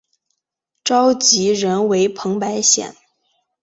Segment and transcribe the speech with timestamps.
[0.83, 2.95] 召集人为彭百显。